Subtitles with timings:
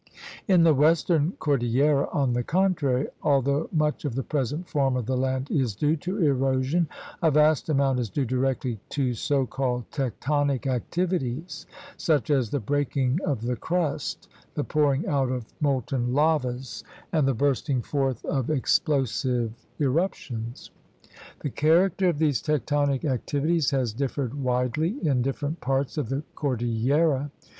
[0.47, 5.05] In the western cordillera, on the contrary, al though much of the present form of
[5.05, 6.89] the land is due to erosion,
[7.21, 11.67] a vast amount is due directly to so called "tectonic" activities
[11.97, 16.83] such as the breaking of the crust, the pouring out of molten lavas,
[17.13, 20.71] and the bursting forth of explosive eruptions.
[21.41, 27.29] The character of these tectonic activities has differed widely in different parts of the cordillera.